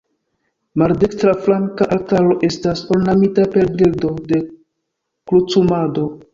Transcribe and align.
Maldekstra 0.81 1.33
flanka 1.47 1.87
altaro 1.97 2.39
estas 2.49 2.83
ornamita 2.97 3.47
per 3.59 3.71
bildo 3.77 4.13
de 4.35 4.43
Krucumado. 4.49 6.11